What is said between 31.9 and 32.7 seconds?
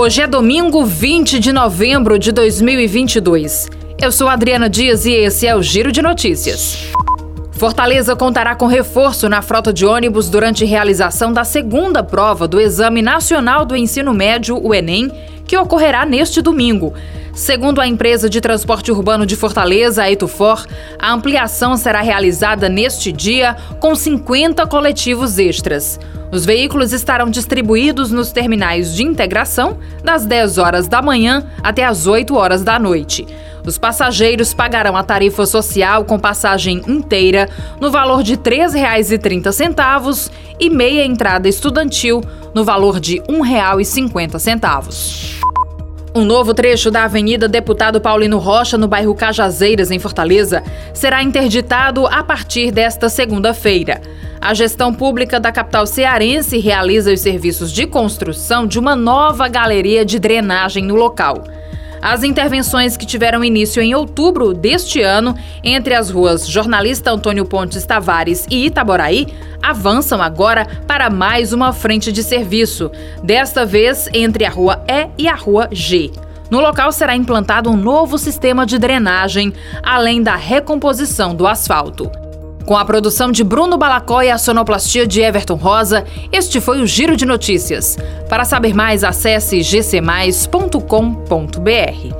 8 horas